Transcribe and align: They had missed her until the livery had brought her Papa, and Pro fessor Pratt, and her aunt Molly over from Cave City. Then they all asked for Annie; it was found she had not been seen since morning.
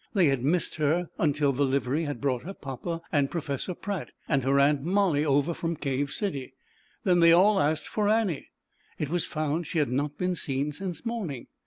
They 0.15 0.29
had 0.29 0.43
missed 0.43 0.77
her 0.77 1.11
until 1.19 1.51
the 1.53 1.61
livery 1.63 2.05
had 2.05 2.19
brought 2.19 2.41
her 2.41 2.55
Papa, 2.55 3.03
and 3.11 3.29
Pro 3.29 3.39
fessor 3.39 3.75
Pratt, 3.75 4.11
and 4.27 4.41
her 4.41 4.59
aunt 4.59 4.81
Molly 4.81 5.23
over 5.23 5.53
from 5.53 5.75
Cave 5.75 6.09
City. 6.11 6.55
Then 7.03 7.19
they 7.19 7.31
all 7.31 7.59
asked 7.59 7.87
for 7.87 8.09
Annie; 8.09 8.49
it 8.97 9.09
was 9.09 9.27
found 9.27 9.67
she 9.67 9.77
had 9.77 9.91
not 9.91 10.17
been 10.17 10.33
seen 10.33 10.71
since 10.71 11.05
morning. 11.05 11.45